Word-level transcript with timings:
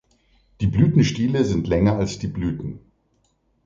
Die 0.61 0.65
Blütenstiele 0.65 1.45
sind 1.45 1.67
länger 1.67 1.93
als 1.99 2.17
die 2.17 2.25
Blüten. 2.25 2.79